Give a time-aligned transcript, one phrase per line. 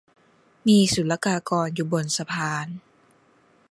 [0.67, 2.67] มีศุลกากรอยู่บนสะพาน